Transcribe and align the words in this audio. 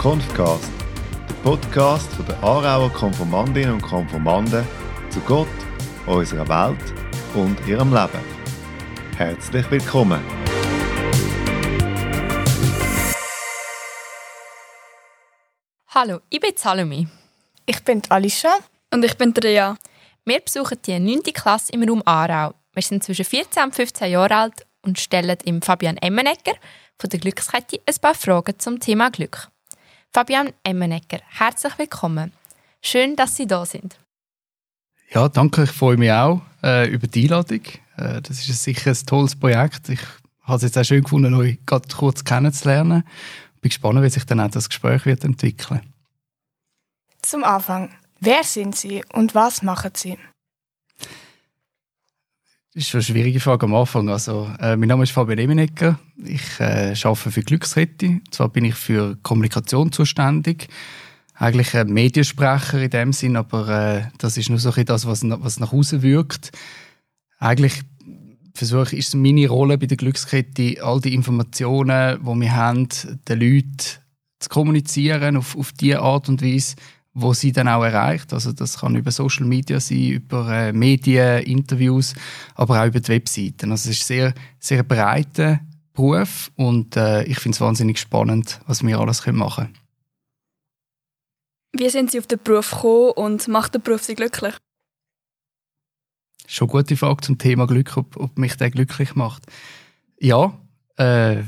Konfcast, 0.00 0.70
der 1.28 1.34
Podcast 1.42 2.08
der 2.26 2.42
Aarauer 2.42 2.90
Konformandinnen 2.90 3.74
und 3.74 3.82
Konformanden 3.82 4.66
zu 5.10 5.20
Gott, 5.20 5.46
unserer 6.06 6.48
Welt 6.48 6.80
und 7.34 7.60
ihrem 7.68 7.92
Leben. 7.92 8.24
Herzlich 9.18 9.70
willkommen! 9.70 10.22
Hallo, 15.88 16.20
ich 16.30 16.40
bin 16.40 16.56
Salome. 16.56 17.06
Ich 17.66 17.84
bin 17.84 18.00
Alicia. 18.08 18.54
Und 18.90 19.04
ich 19.04 19.18
bin 19.18 19.34
Rea. 19.34 19.76
Wir 20.24 20.40
besuchen 20.40 20.78
die 20.86 20.98
9. 20.98 21.24
Klasse 21.24 21.72
im 21.72 21.82
Raum 21.82 22.02
Aarau. 22.06 22.54
Wir 22.72 22.82
sind 22.82 23.04
zwischen 23.04 23.26
14 23.26 23.64
und 23.64 23.74
15 23.74 24.10
Jahre 24.10 24.34
alt 24.34 24.66
und 24.80 24.98
stellen 24.98 25.36
im 25.44 25.60
Fabian 25.60 25.98
Emmenegger 25.98 26.54
von 26.98 27.10
der 27.10 27.20
Glückskette 27.20 27.82
ein 27.84 27.94
paar 28.00 28.14
Fragen 28.14 28.58
zum 28.58 28.80
Thema 28.80 29.10
Glück. 29.10 29.50
Fabian 30.12 30.52
Emmenegger, 30.64 31.20
herzlich 31.28 31.78
willkommen. 31.78 32.32
Schön, 32.82 33.14
dass 33.14 33.36
Sie 33.36 33.46
da 33.46 33.64
sind. 33.64 33.96
Ja, 35.10 35.28
danke. 35.28 35.62
Ich 35.62 35.70
freue 35.70 35.96
mich 35.96 36.10
auch 36.10 36.40
äh, 36.64 36.88
über 36.88 37.06
die 37.06 37.24
Einladung. 37.24 37.60
Äh, 37.96 38.20
das 38.20 38.48
ist 38.48 38.64
sicher 38.64 38.90
ein 38.90 39.06
tolles 39.06 39.36
Projekt. 39.36 39.88
Ich 39.88 40.00
habe 40.42 40.56
es 40.56 40.62
jetzt 40.62 40.76
auch 40.76 40.84
schön 40.84 41.04
gefunden, 41.04 41.34
euch 41.34 41.58
gerade 41.64 41.88
kurz 41.94 42.24
kennenzulernen. 42.24 43.04
Ich 43.54 43.60
bin 43.60 43.68
gespannt, 43.68 44.02
wie 44.02 44.10
sich 44.10 44.24
dann 44.24 44.40
auch 44.40 44.50
das 44.50 44.68
Gespräch 44.68 45.06
wird 45.06 45.22
entwickeln. 45.22 45.80
Zum 47.22 47.44
Anfang, 47.44 47.94
wer 48.18 48.42
sind 48.42 48.74
Sie 48.74 49.04
und 49.12 49.36
was 49.36 49.62
machen 49.62 49.92
Sie? 49.94 50.18
Das 52.72 52.84
ist 52.84 52.94
eine 52.94 53.02
schwierige 53.02 53.40
Frage 53.40 53.66
am 53.66 53.74
Anfang. 53.74 54.08
Also, 54.08 54.48
äh, 54.60 54.76
mein 54.76 54.88
Name 54.88 55.02
ist 55.02 55.10
Fabian 55.10 55.40
Emenegger. 55.40 55.98
Ich 56.24 56.60
äh, 56.60 56.94
arbeite 57.02 57.32
für 57.32 57.42
Glückskette. 57.42 58.20
Zwar 58.30 58.48
bin 58.48 58.64
ich 58.64 58.76
für 58.76 59.16
Kommunikation 59.24 59.90
zuständig. 59.90 60.68
Eigentlich 61.34 61.76
ein 61.76 61.88
Mediensprecher 61.88 62.80
in 62.80 62.90
dem 62.90 63.12
Sinn, 63.12 63.34
aber 63.34 63.68
äh, 63.68 64.02
das 64.18 64.36
ist 64.36 64.50
nur 64.50 64.60
so 64.60 64.70
ein 64.72 64.84
das, 64.84 65.04
was, 65.04 65.24
was 65.24 65.58
nach 65.58 65.72
außen 65.72 66.02
wirkt. 66.02 66.52
Eigentlich 67.40 67.82
versuche 68.54 68.94
ist 68.94 69.16
meine 69.16 69.48
Rolle 69.48 69.76
bei 69.76 69.86
der 69.86 69.96
Glückskette, 69.96 70.76
all 70.80 71.00
die 71.00 71.14
Informationen, 71.14 72.20
die 72.20 72.40
wir 72.40 72.54
haben, 72.54 72.86
den 73.28 73.40
Leuten 73.40 73.78
zu 74.38 74.48
kommunizieren 74.48 75.36
auf, 75.36 75.56
auf 75.56 75.72
die 75.72 75.96
Art 75.96 76.28
und 76.28 76.40
Weise, 76.40 76.76
wo 77.20 77.32
sie 77.34 77.52
dann 77.52 77.68
auch 77.68 77.84
erreicht. 77.84 78.32
Also 78.32 78.52
das 78.52 78.78
kann 78.78 78.96
über 78.96 79.10
Social 79.10 79.46
Media 79.46 79.80
sein, 79.80 80.10
über 80.10 80.48
äh, 80.52 80.72
Medien, 80.72 81.42
Interviews, 81.42 82.14
aber 82.54 82.82
auch 82.82 82.86
über 82.86 83.00
die 83.00 83.08
Webseiten. 83.08 83.70
Also 83.70 83.90
es 83.90 83.96
ist 83.98 84.06
sehr, 84.06 84.34
sehr 84.58 84.82
breiter 84.82 85.60
Beruf 85.92 86.50
und 86.56 86.96
äh, 86.96 87.24
ich 87.24 87.38
finde 87.38 87.56
es 87.56 87.60
wahnsinnig 87.60 87.98
spannend, 87.98 88.60
was 88.66 88.84
wir 88.84 88.98
alles 88.98 89.26
machen 89.26 89.64
können. 89.64 89.78
Wie 91.72 91.88
sind 91.88 92.10
Sie 92.10 92.18
auf 92.18 92.26
den 92.26 92.38
Beruf 92.42 92.70
gekommen 92.70 93.12
und 93.12 93.48
macht 93.48 93.74
der 93.74 93.78
Beruf 93.80 94.02
Sie 94.02 94.14
glücklich? 94.14 94.54
Schon 96.46 96.68
eine 96.68 96.78
gute 96.78 96.96
Frage 96.96 97.20
zum 97.20 97.38
Thema 97.38 97.66
Glück, 97.66 97.96
ob, 97.96 98.16
ob 98.16 98.38
mich 98.38 98.56
der 98.56 98.70
glücklich 98.70 99.14
macht. 99.14 99.44
Ja, 100.18 100.58
äh, 100.96 101.42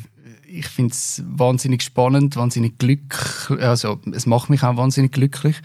ich 0.53 0.67
finde 0.67 0.93
es 0.93 1.23
wahnsinnig 1.27 1.83
spannend, 1.83 2.37
wahnsinnig 2.37 2.79
glücklich. 2.79 3.61
Also, 3.61 4.01
es 4.13 4.27
macht 4.27 4.51
mich 4.51 4.63
auch 4.63 4.77
wahnsinnig 4.77 5.13
glücklich. 5.13 5.57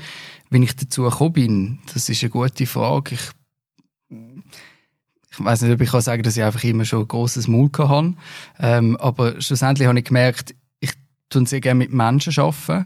Wenn 0.49 0.63
ich 0.63 0.75
dazu 0.75 1.03
gekommen 1.03 1.33
bin, 1.33 1.79
das 1.93 2.07
ist 2.09 2.23
eine 2.23 2.29
gute 2.29 2.65
Frage. 2.65 3.15
Ich, 3.15 3.31
ich 5.31 5.43
weiß 5.43 5.61
nicht, 5.61 5.73
ob 5.73 5.81
ich 5.81 5.91
kann 5.91 6.01
sagen, 6.01 6.23
dass 6.23 6.37
ich 6.37 6.43
einfach 6.43 6.63
immer 6.63 6.85
schon 6.85 7.01
ein 7.01 7.07
grosses 7.07 7.47
Maul 7.47 7.69
hatte. 7.77 8.13
Ähm, 8.59 8.95
aber 8.97 9.41
schlussendlich 9.41 9.87
habe 9.87 9.99
ich 9.99 10.05
gemerkt, 10.05 10.55
ich 10.79 10.93
tue 11.29 11.45
sehr 11.45 11.61
gerne 11.61 11.79
mit 11.79 11.91
Menschen 11.91 12.33
arbeiten. 12.39 12.85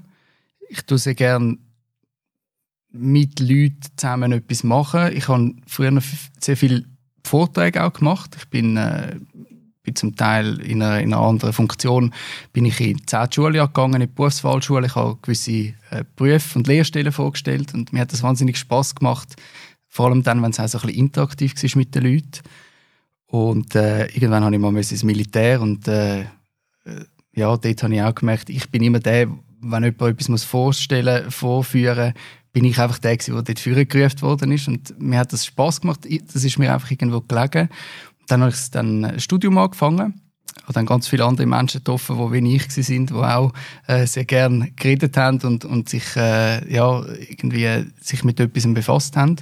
Ich 0.69 0.81
tue 0.83 0.97
sehr 0.97 1.15
gerne 1.15 1.57
mit 2.89 3.39
Leuten 3.39 3.79
zusammen 3.95 4.31
etwas 4.31 4.63
machen. 4.63 5.15
Ich 5.15 5.27
habe 5.27 5.53
früher 5.67 6.01
sehr 6.39 6.57
viele 6.57 6.83
Vorträge 7.23 7.83
auch 7.83 7.93
gemacht. 7.93 8.35
Ich 8.37 8.47
bin 8.49 8.75
äh, 8.75 9.17
bin 9.83 9.95
zum 9.95 10.15
Teil 10.15 10.59
in 10.59 10.81
einer, 10.81 10.99
in 10.99 11.13
einer 11.13 11.23
anderen 11.23 11.53
Funktion 11.53 12.13
bin 12.53 12.65
ich 12.65 12.79
in 12.79 12.97
die 12.97 13.33
Schule 13.33 13.59
gegangen, 13.59 13.95
in 13.95 14.07
die 14.07 14.13
Berufswahlschule. 14.13 14.87
Ich 14.87 14.95
habe 14.95 15.17
gewisse 15.21 15.73
äh, 15.89 16.03
Berufe 16.15 16.59
und 16.59 16.67
Lehrstellen 16.67 17.11
vorgestellt 17.11 17.73
und 17.73 17.91
mir 17.91 18.01
hat 18.01 18.13
das 18.13 18.23
wahnsinnig 18.23 18.57
Spaß 18.57 18.95
gemacht. 18.95 19.35
Vor 19.87 20.07
allem 20.07 20.23
dann, 20.23 20.41
wenn 20.41 20.51
es 20.51 20.59
auch 20.59 20.67
so 20.67 20.77
ein 20.79 20.87
bisschen 20.87 20.99
interaktiv 20.99 21.53
war 21.55 21.77
mit 21.77 21.95
den 21.95 22.03
Leuten. 22.03 22.41
Und 23.25 23.75
äh, 23.75 24.05
irgendwann 24.07 24.43
habe 24.43 24.55
ich 24.55 24.61
mal 24.61 24.75
ins 24.75 25.03
Militär 25.03 25.61
und 25.61 25.87
äh, 25.87 26.25
ja, 27.33 27.55
dort 27.57 27.83
habe 27.83 27.95
ich 27.95 28.01
auch 28.01 28.15
gemerkt, 28.15 28.49
ich 28.49 28.69
bin 28.69 28.83
immer 28.83 28.99
der, 28.99 29.27
wenn 29.61 29.83
jemand 29.83 30.01
etwas 30.01 30.43
vorstellen 30.43 31.25
muss, 31.25 31.35
vorführen 31.35 32.13
bin 32.53 32.65
ich 32.65 32.79
einfach 32.79 32.99
der, 32.99 33.15
der 33.15 33.41
dort 33.41 33.59
führen 33.59 33.87
gerufen 33.87 34.21
worden 34.21 34.51
ist. 34.51 34.67
Und 34.67 34.99
mir 34.99 35.19
hat 35.19 35.31
das 35.31 35.45
Spaß 35.45 35.81
gemacht. 35.81 36.01
Das 36.33 36.43
ist 36.43 36.59
mir 36.59 36.73
einfach 36.73 36.91
irgendwo 36.91 37.21
gelegen. 37.21 37.69
Dann 38.31 38.41
habe 38.41 38.51
ich 38.51 38.71
dann 38.71 39.03
ein 39.03 39.19
Studium 39.19 39.57
angefangen. 39.57 40.21
habe 40.63 40.73
dann 40.73 40.85
ganz 40.85 41.09
viele 41.09 41.25
andere 41.25 41.45
Menschen 41.45 41.79
getroffen, 41.79 42.17
die 42.17 42.31
wie 42.31 42.55
ich 42.55 42.69
waren, 42.69 43.05
die 43.05 43.13
auch 43.13 43.53
äh, 43.87 44.07
sehr 44.07 44.23
gerne 44.23 44.71
geredet 44.71 45.17
haben 45.17 45.41
und, 45.41 45.65
und 45.65 45.89
sich, 45.89 46.15
äh, 46.15 46.73
ja, 46.73 47.03
irgendwie 47.29 47.91
sich 47.99 48.23
mit 48.23 48.39
etwas 48.39 48.73
befasst 48.73 49.17
haben. 49.17 49.35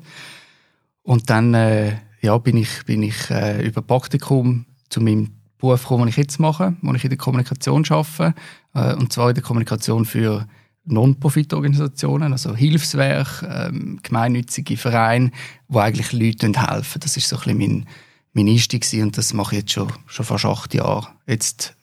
Und 1.04 1.30
dann 1.30 1.54
äh, 1.54 1.98
ja, 2.22 2.36
bin 2.40 2.58
ich, 2.58 2.84
bin 2.86 3.04
ich 3.04 3.30
äh, 3.30 3.64
über 3.64 3.84
Praktikum 3.84 4.66
zu 4.90 5.02
meinem 5.02 5.30
Beruf 5.60 5.84
gekommen, 5.84 6.06
den 6.06 6.10
ich 6.10 6.18
jetzt 6.18 6.40
mache, 6.40 6.76
wo 6.82 6.92
ich 6.96 7.04
in 7.04 7.10
der 7.12 7.18
Kommunikation 7.20 7.86
arbeite. 7.90 8.34
Äh, 8.74 8.96
und 8.96 9.14
zwar 9.14 9.30
in 9.30 9.36
der 9.36 9.44
Kommunikation 9.44 10.06
für 10.06 10.48
Non-Profit-Organisationen, 10.86 12.32
also 12.32 12.56
Hilfswerk, 12.56 13.46
ähm, 13.48 14.00
gemeinnützige 14.02 14.78
Vereine, 14.78 15.30
die 15.68 15.78
eigentlich 15.78 16.12
Leuten 16.12 16.68
helfen. 16.68 17.00
Das 17.02 17.18
ist 17.18 17.30
so 17.30 17.36
ein 17.36 17.44
bisschen 17.44 17.58
mein 17.60 17.86
mein 18.34 18.48
Einstieg 18.48 18.84
gewesen, 18.84 19.04
und 19.04 19.18
das 19.18 19.34
mache 19.34 19.56
ich 19.56 19.62
jetzt 19.62 19.72
schon, 19.72 19.92
schon 20.08 20.26
fast 20.26 20.46
acht 20.46 20.74
Jahre. 20.74 21.08
Jetzt 21.26 21.76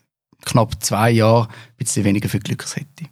knapp 0.44 0.82
zwei 0.82 1.10
Jahre, 1.10 1.48
ein 1.48 1.76
bisschen 1.76 2.04
weniger 2.04 2.28
für 2.28 2.38
Glückskette. 2.38 3.06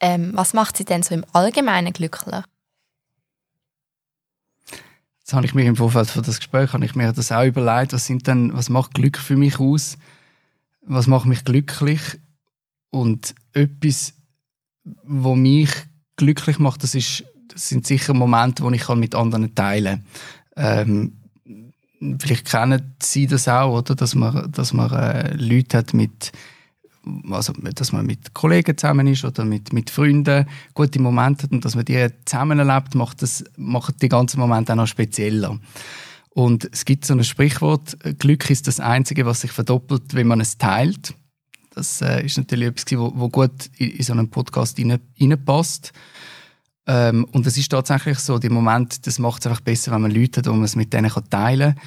Ähm, 0.00 0.32
was 0.34 0.54
macht 0.54 0.76
Sie 0.76 0.84
denn 0.84 1.02
so 1.02 1.14
im 1.14 1.24
Allgemeinen 1.32 1.92
glücklich? 1.92 2.42
Jetzt 5.18 5.32
habe 5.34 5.46
ich 5.46 5.54
mir 5.54 5.64
im 5.64 5.76
Vorfeld 5.76 6.08
von 6.08 6.22
das 6.22 6.38
Gespräch 6.38 6.72
habe 6.72 6.84
ich 6.84 6.94
mir 6.94 7.12
das 7.12 7.30
auch 7.30 7.44
überlegt, 7.44 7.92
was 7.92 8.06
sind 8.06 8.26
denn, 8.26 8.52
was 8.54 8.68
macht 8.68 8.94
Glück 8.94 9.18
für 9.18 9.36
mich 9.36 9.60
aus? 9.60 9.96
Was 10.82 11.06
macht 11.06 11.26
mich 11.26 11.44
glücklich? 11.44 12.00
Und 12.90 13.34
etwas, 13.52 14.14
was 14.82 15.36
mich 15.36 15.70
glücklich 16.16 16.58
macht, 16.58 16.82
das 16.82 16.94
ist, 16.94 17.24
das 17.48 17.68
sind 17.68 17.86
sicher 17.86 18.14
Momente, 18.14 18.64
die 18.68 18.74
ich 18.74 18.88
mit 18.88 19.14
anderen 19.14 19.54
teilen 19.54 20.02
kann. 20.02 20.06
Ähm, 20.60 21.12
vielleicht 22.18 22.50
kennen 22.50 22.94
Sie 23.02 23.26
das 23.26 23.48
auch, 23.48 23.78
oder? 23.78 23.94
Dass 23.94 24.14
man, 24.14 24.50
dass 24.52 24.72
man 24.72 24.92
äh, 24.92 25.34
Leute 25.34 25.78
hat 25.78 25.94
mit, 25.94 26.32
also, 27.30 27.52
dass 27.52 27.92
man 27.92 28.06
mit 28.06 28.34
Kollegen 28.34 28.76
zusammen 28.76 29.06
ist 29.06 29.24
oder 29.24 29.44
mit, 29.44 29.72
mit 29.72 29.90
Freunden 29.90 30.46
gute 30.74 31.00
Momente 31.00 31.44
hat 31.44 31.52
und 31.52 31.64
dass 31.64 31.74
man 31.74 31.86
die 31.86 32.08
zusammen 32.26 32.58
erlebt, 32.58 32.94
macht 32.94 33.22
das, 33.22 33.44
macht 33.56 34.02
die 34.02 34.08
ganzen 34.08 34.38
Momente 34.40 34.72
auch 34.72 34.76
noch 34.76 34.86
spezieller. 34.86 35.58
Und 36.30 36.68
es 36.72 36.84
gibt 36.84 37.04
so 37.06 37.14
ein 37.14 37.24
Sprichwort, 37.24 37.96
Glück 38.18 38.48
ist 38.50 38.68
das 38.68 38.80
Einzige, 38.80 39.26
was 39.26 39.40
sich 39.40 39.50
verdoppelt, 39.50 40.14
wenn 40.14 40.28
man 40.28 40.40
es 40.40 40.58
teilt. 40.58 41.14
Das 41.74 42.02
äh, 42.02 42.24
ist 42.24 42.36
natürlich 42.36 42.68
etwas, 42.68 42.98
wo 42.98 43.28
gut 43.28 43.70
in, 43.78 43.90
in 43.90 44.02
so 44.02 44.12
einen 44.12 44.30
Podcast 44.30 44.78
reinpasst. 44.78 45.92
Rein 45.92 46.00
ähm, 46.86 47.24
und 47.32 47.46
es 47.46 47.56
ist 47.56 47.70
tatsächlich 47.70 48.18
so, 48.18 48.38
der 48.38 48.50
Moment, 48.50 49.06
das 49.06 49.18
macht 49.18 49.42
es 49.42 49.46
einfach 49.46 49.60
besser, 49.60 49.92
wenn 49.92 50.02
man 50.02 50.10
Leute 50.10 50.38
hat, 50.40 50.46
wo 50.46 50.52
man 50.52 50.64
es 50.64 50.76
mit 50.76 50.92
denen 50.92 51.10
teilen 51.30 51.74
kann. 51.74 51.82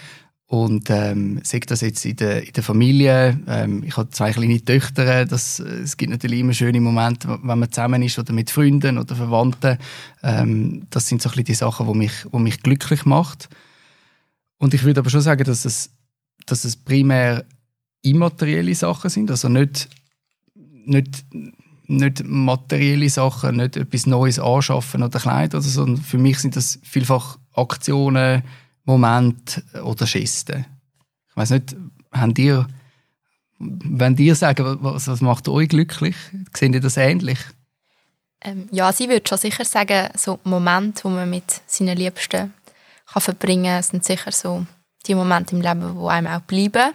Und 0.45 0.91
ähm, 0.91 1.39
sagt 1.43 1.71
das 1.71 1.81
jetzt 1.81 2.05
in 2.05 2.15
der, 2.17 2.45
in 2.45 2.53
der 2.53 2.61
Familie. 2.61 3.39
Ähm, 3.47 3.83
ich 3.83 3.97
habe 3.97 4.11
zwei 4.11 4.31
kleine 4.31 4.63
Töchter. 4.63 5.25
Das, 5.25 5.59
es 5.59 5.97
gibt 5.97 6.11
natürlich 6.11 6.41
immer 6.41 6.53
schöne 6.53 6.79
Momente, 6.79 7.27
wenn 7.41 7.59
man 7.59 7.71
zusammen 7.71 8.03
ist 8.03 8.19
oder 8.19 8.33
mit 8.33 8.51
Freunden 8.51 8.99
oder 8.99 9.15
Verwandten. 9.15 9.79
Ähm, 10.21 10.85
das 10.91 11.07
sind 11.07 11.23
so 11.23 11.29
ein 11.29 11.31
bisschen 11.31 11.45
die 11.45 11.53
Sachen, 11.55 11.87
die 11.87 11.97
mich, 11.97 12.13
die 12.31 12.37
mich 12.37 12.61
glücklich 12.61 13.03
macht. 13.05 13.49
Und 14.59 14.75
ich 14.75 14.83
würde 14.83 14.99
aber 14.99 15.09
schon 15.09 15.21
sagen, 15.21 15.43
dass 15.43 15.65
es, 15.65 15.89
dass 16.45 16.65
es 16.65 16.75
primär 16.75 17.45
immaterielle 18.03 18.75
Sachen 18.75 19.09
sind. 19.09 19.31
Also 19.31 19.49
nicht, 19.49 19.89
nicht 20.85 21.25
nicht 21.85 22.23
materielle 22.25 23.09
Sachen, 23.09 23.57
nicht 23.57 23.77
etwas 23.77 24.05
Neues 24.05 24.39
anschaffen 24.39 25.03
oder 25.03 25.19
Kleider, 25.19 25.61
sondern 25.61 26.01
für 26.01 26.17
mich 26.17 26.39
sind 26.39 26.55
das 26.55 26.79
vielfach 26.83 27.37
Aktionen, 27.53 28.43
Momente 28.85 29.63
oder 29.83 30.05
Gesten. 30.05 30.65
Ich 31.29 31.37
weiß 31.37 31.51
nicht, 31.51 31.75
habt 32.11 32.39
ihr, 32.39 32.67
wenn 33.59 34.17
ihr 34.17 34.35
sagen, 34.35 34.77
was, 34.81 35.07
was 35.07 35.21
macht 35.21 35.47
euch 35.47 35.69
glücklich, 35.69 36.15
sehen 36.53 36.73
ihr 36.73 36.81
das 36.81 36.97
ähnlich? 36.97 37.39
Ähm, 38.41 38.67
ja, 38.71 38.91
sie 38.91 39.07
würde 39.07 39.27
schon 39.27 39.37
sicher 39.37 39.63
sagen, 39.63 40.09
so 40.17 40.39
Momente, 40.43 41.05
wo 41.05 41.09
man 41.09 41.29
mit 41.29 41.61
seinen 41.65 41.97
Liebsten 41.97 42.53
kann 43.05 43.21
verbringen 43.21 43.65
kann, 43.65 43.83
sind 43.83 44.03
sicher 44.03 44.31
so 44.31 44.65
die 45.07 45.15
Momente 45.15 45.55
im 45.55 45.61
Leben, 45.61 45.97
die 45.97 46.07
einem 46.07 46.27
auch 46.27 46.41
bleiben. 46.41 46.93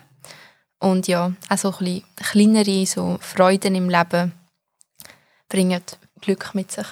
Und 0.78 1.08
ja, 1.08 1.32
auch 1.48 1.58
so 1.58 1.72
ein 1.72 1.78
bisschen 1.78 2.04
kleinere 2.16 2.86
so 2.86 3.18
Freuden 3.20 3.74
im 3.74 3.88
Leben 3.88 4.32
bringen 5.48 5.82
Glück 6.20 6.54
mit 6.54 6.72
sich. 6.72 6.86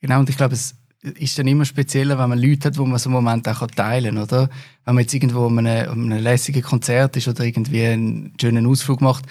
Genau, 0.00 0.20
und 0.20 0.28
ich 0.28 0.36
glaube, 0.36 0.54
es 0.54 0.76
ist 1.02 1.38
dann 1.38 1.46
immer 1.46 1.64
spezieller, 1.64 2.18
wenn 2.18 2.28
man 2.28 2.38
Leute 2.38 2.68
hat, 2.68 2.78
wo 2.78 2.84
man 2.84 2.98
so 2.98 3.08
einen 3.08 3.14
Moment 3.14 3.48
auch 3.48 3.66
teilen 3.68 4.16
kann, 4.16 4.24
oder? 4.24 4.50
Wenn 4.84 4.94
man 4.94 5.02
jetzt 5.02 5.14
irgendwo 5.14 5.46
an 5.46 5.58
einem, 5.58 5.90
an 5.90 6.12
einem 6.12 6.22
lässigen 6.22 6.62
Konzert 6.62 7.16
ist 7.16 7.28
oder 7.28 7.44
irgendwie 7.44 7.84
einen 7.84 8.34
schönen 8.40 8.66
Ausflug 8.66 9.00
macht, 9.00 9.24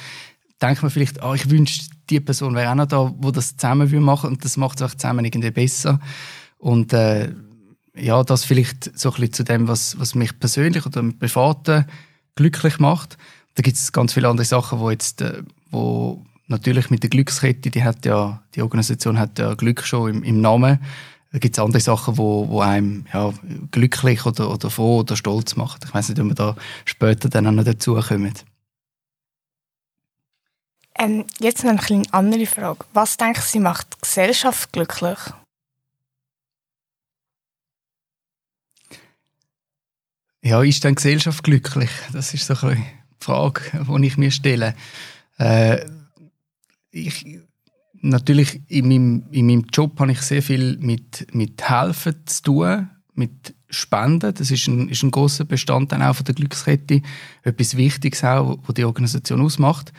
denkt 0.61 0.81
man 0.81 0.91
vielleicht, 0.91 1.21
ah, 1.21 1.33
ich 1.33 1.49
wünsche, 1.49 1.83
die 2.09 2.19
Person 2.19 2.55
wäre 2.55 2.71
auch 2.71 2.75
noch 2.75 2.87
da, 2.87 3.13
wo 3.17 3.31
das 3.31 3.57
zusammen 3.57 3.91
machen 4.01 4.31
und 4.31 4.45
das 4.45 4.57
macht 4.57 4.81
es 4.81 4.87
auch 4.87 4.95
zusammen 4.95 5.25
irgendwie 5.25 5.51
besser. 5.51 5.99
Und 6.57 6.93
äh, 6.93 7.31
ja, 7.95 8.23
das 8.23 8.45
vielleicht 8.45 8.97
so 8.97 9.09
ein 9.09 9.15
bisschen 9.15 9.33
zu 9.33 9.43
dem, 9.43 9.67
was, 9.67 9.99
was 9.99 10.15
mich 10.15 10.39
persönlich 10.39 10.85
oder 10.85 11.01
mit 11.01 11.19
Privaten 11.19 11.85
glücklich 12.35 12.79
macht. 12.79 13.17
Da 13.55 13.61
gibt 13.61 13.77
es 13.77 13.91
ganz 13.91 14.13
viele 14.13 14.29
andere 14.29 14.45
Sachen, 14.45 14.79
wo 14.79 14.89
jetzt, 14.89 15.21
äh, 15.21 15.43
wo 15.69 16.23
natürlich 16.47 16.89
mit 16.89 17.03
der 17.03 17.09
Glückskette, 17.09 17.69
die 17.69 17.83
hat 17.83 18.05
ja, 18.05 18.41
die 18.55 18.61
Organisation 18.61 19.19
hat 19.19 19.37
ja 19.39 19.53
Glück 19.53 19.83
schon 19.83 20.09
im, 20.09 20.23
im 20.23 20.41
Namen. 20.41 20.79
Da 21.31 21.39
gibt 21.39 21.57
es 21.57 21.63
andere 21.63 21.81
Sachen, 21.81 22.17
wo, 22.17 22.47
wo 22.47 22.61
einem 22.61 23.05
ja, 23.13 23.33
glücklich 23.71 24.25
oder, 24.25 24.49
oder 24.49 24.69
froh 24.69 24.99
oder 24.99 25.15
stolz 25.15 25.55
macht. 25.55 25.83
Ich 25.85 25.93
weiß 25.93 26.09
nicht, 26.09 26.19
ob 26.19 26.27
wir 26.27 26.35
da 26.35 26.55
später 26.85 27.29
dann 27.29 27.47
auch 27.47 27.51
noch 27.51 27.65
dazukommen. 27.65 28.33
Ähm, 30.97 31.25
jetzt 31.39 31.63
noch 31.63 31.89
eine 31.89 32.03
andere 32.11 32.45
Frage. 32.45 32.85
Was 32.93 33.17
denken 33.17 33.41
Sie 33.43 33.59
macht 33.59 33.93
die 33.93 34.01
Gesellschaft 34.01 34.71
glücklich? 34.71 35.19
Ja, 40.41 40.63
ist 40.63 40.83
dann 40.85 40.95
Gesellschaft 40.95 41.43
glücklich? 41.43 41.89
Das 42.13 42.33
ist 42.33 42.47
so 42.47 42.67
eine 42.67 42.83
Frage, 43.19 43.61
die 43.73 44.07
ich 44.07 44.17
mir 44.17 44.31
stelle. 44.31 44.75
Äh, 45.37 45.85
ich, 46.97 47.39
natürlich 48.01 48.61
in 48.67 48.87
meinem, 48.87 49.23
in 49.31 49.47
meinem 49.47 49.65
Job 49.71 49.99
habe 49.99 50.11
ich 50.11 50.21
sehr 50.21 50.41
viel 50.41 50.77
mit, 50.79 51.33
mit 51.33 51.61
Helfen 51.69 52.15
zu 52.25 52.43
tun, 52.43 52.89
mit 53.13 53.55
Spenden. 53.69 54.33
Das 54.33 54.51
ist 54.51 54.67
ein, 54.67 54.89
ist 54.89 55.03
ein 55.03 55.11
großer 55.11 55.45
Bestandteil 55.45 56.01
auch 56.03 56.15
von 56.15 56.25
der 56.25 56.35
Glückskette. 56.35 57.01
Etwas 57.43 57.75
Wichtiges 57.75 58.23
auch, 58.23 58.59
was 58.65 58.75
die 58.75 58.85
Organisation 58.85 59.41
ausmacht. 59.41 59.91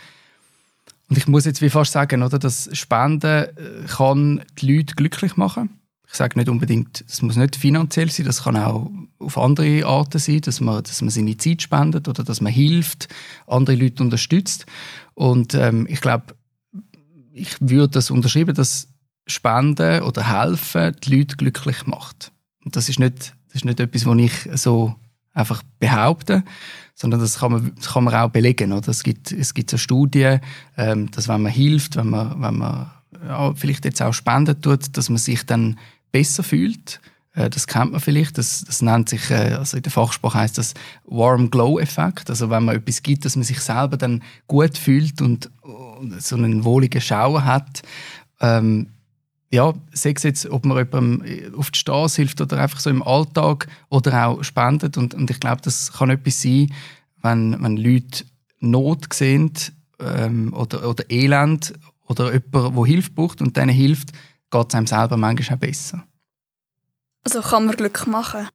Und 1.08 1.16
ich 1.16 1.26
muss 1.26 1.46
jetzt 1.46 1.62
wie 1.62 1.70
fast 1.70 1.92
sagen, 1.92 2.22
oder, 2.22 2.38
dass 2.38 2.68
Spenden 2.76 3.44
äh, 3.44 3.86
kann 3.86 4.42
die 4.60 4.76
Leute 4.76 4.94
glücklich 4.94 5.36
machen. 5.36 5.70
Ich 6.06 6.14
sage 6.14 6.38
nicht 6.38 6.48
unbedingt, 6.48 7.04
es 7.06 7.20
muss 7.20 7.36
nicht 7.36 7.56
finanziell 7.56 8.10
sein, 8.10 8.24
das 8.24 8.44
kann 8.44 8.56
auch 8.56 8.90
auf 9.18 9.36
andere 9.36 9.84
Arten 9.84 10.18
sein, 10.18 10.40
dass 10.40 10.60
man, 10.60 10.82
dass 10.82 11.02
man 11.02 11.10
seine 11.10 11.36
Zeit 11.36 11.60
spendet 11.60 12.08
oder 12.08 12.24
dass 12.24 12.40
man 12.40 12.52
hilft, 12.52 13.08
andere 13.46 13.76
Leute 13.76 14.02
unterstützt. 14.02 14.64
Und 15.14 15.52
ähm, 15.54 15.86
ich 15.88 16.00
glaube, 16.00 16.34
ich 17.38 17.56
würde 17.60 17.88
das 17.88 18.10
unterschreiben, 18.10 18.54
dass 18.54 18.88
Spenden 19.26 20.02
oder 20.02 20.28
Helfen 20.28 20.96
die 21.04 21.16
Leute 21.16 21.36
glücklich 21.36 21.86
macht. 21.86 22.32
Und 22.64 22.76
das 22.76 22.88
ist 22.88 22.98
nicht, 22.98 23.34
das 23.46 23.56
ist 23.56 23.64
nicht 23.64 23.80
etwas, 23.80 24.06
was 24.06 24.18
ich 24.18 24.32
so 24.54 24.94
einfach 25.32 25.62
behaupte, 25.78 26.42
sondern 26.94 27.20
das 27.20 27.38
kann 27.38 27.52
man, 27.52 27.72
das 27.76 27.92
kann 27.92 28.04
man 28.04 28.14
auch 28.14 28.30
belegen. 28.30 28.72
Oder? 28.72 28.88
Es, 28.88 29.02
gibt, 29.02 29.30
es 29.32 29.54
gibt 29.54 29.70
so 29.70 29.76
Studien, 29.76 30.40
ähm, 30.76 31.10
dass 31.10 31.28
wenn 31.28 31.42
man 31.42 31.52
hilft, 31.52 31.96
wenn 31.96 32.10
man, 32.10 32.42
wenn 32.42 32.56
man 32.56 32.90
ja, 33.26 33.54
vielleicht 33.54 33.84
jetzt 33.84 34.02
auch 34.02 34.12
Spenden 34.12 34.60
tut, 34.60 34.96
dass 34.96 35.08
man 35.08 35.18
sich 35.18 35.46
dann 35.46 35.78
besser 36.10 36.42
fühlt. 36.42 37.00
Äh, 37.34 37.50
das 37.50 37.66
kennt 37.66 37.92
man 37.92 38.00
vielleicht. 38.00 38.36
Das, 38.36 38.64
das 38.64 38.82
nennt 38.82 39.08
sich, 39.08 39.30
äh, 39.30 39.54
also 39.54 39.76
in 39.76 39.82
der 39.82 39.92
Fachsprache 39.92 40.38
heißt 40.38 40.58
das 40.58 40.74
Warm 41.04 41.50
Glow 41.50 41.78
Effekt. 41.78 42.30
Also 42.30 42.50
wenn 42.50 42.64
man 42.64 42.76
etwas 42.76 43.02
gibt, 43.02 43.24
dass 43.24 43.36
man 43.36 43.44
sich 43.44 43.60
selber 43.60 43.96
dann 43.96 44.22
gut 44.46 44.76
fühlt 44.76 45.20
und 45.22 45.50
so 46.18 46.36
einen 46.36 46.64
wohligen 46.64 47.00
Schauer 47.00 47.44
hat. 47.44 47.82
Ähm, 48.40 48.88
ja, 49.50 49.72
sei 49.92 50.12
es 50.14 50.22
jetzt, 50.22 50.50
ob 50.50 50.66
man 50.66 50.76
jemandem 50.76 51.54
auf 51.56 51.70
die 51.70 51.78
Straße 51.78 52.22
hilft 52.22 52.40
oder 52.40 52.58
einfach 52.58 52.80
so 52.80 52.90
im 52.90 53.02
Alltag 53.02 53.66
oder 53.88 54.28
auch 54.28 54.42
spendet. 54.42 54.96
Und, 54.98 55.14
und 55.14 55.30
ich 55.30 55.40
glaube, 55.40 55.62
das 55.62 55.92
kann 55.92 56.10
etwas 56.10 56.42
sein, 56.42 56.72
wenn, 57.22 57.62
wenn 57.62 57.76
Leute 57.76 58.24
Not 58.60 59.12
sehen 59.12 59.52
ähm, 60.00 60.52
oder, 60.52 60.88
oder 60.88 61.10
Elend 61.10 61.72
oder 62.06 62.32
jemand, 62.32 62.76
der 62.76 62.84
Hilfe 62.84 63.10
braucht 63.12 63.40
und 63.40 63.56
denen 63.56 63.70
hilft, 63.70 64.12
geht 64.50 64.68
es 64.68 64.74
einem 64.74 64.86
selber 64.86 65.16
manchmal 65.16 65.56
auch 65.56 65.60
besser. 65.60 66.04
Also 67.24 67.40
kann 67.42 67.66
man 67.66 67.76
Glück 67.76 68.06
machen? 68.06 68.48